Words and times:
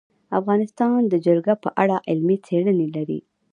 افغانستان 0.39 0.99
د 1.07 1.13
جلګه 1.25 1.53
په 1.63 1.69
اړه 1.81 1.95
علمي 2.09 2.37
څېړنې 2.45 2.87
لري. 2.95 3.19